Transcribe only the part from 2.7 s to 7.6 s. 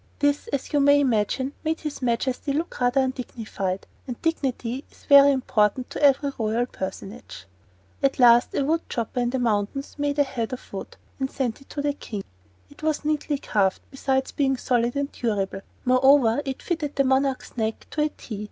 rather undignified, and dignity is very important to every royal personage.